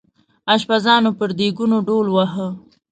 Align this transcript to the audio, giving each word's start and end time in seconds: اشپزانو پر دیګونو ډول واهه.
اشپزانو 0.53 1.11
پر 1.17 1.29
دیګونو 1.37 1.77
ډول 1.87 2.07
واهه. 2.11 2.47